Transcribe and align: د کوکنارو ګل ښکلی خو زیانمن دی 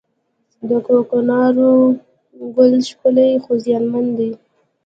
د 0.69 0.71
کوکنارو 0.87 1.71
ګل 2.55 2.73
ښکلی 2.89 3.31
خو 3.43 3.51
زیانمن 3.63 4.05
دی 4.17 4.31